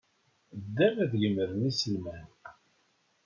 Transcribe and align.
Ddan 0.63 0.95
ad 1.03 1.11
gemren 1.21 1.67
iselman. 1.71 2.27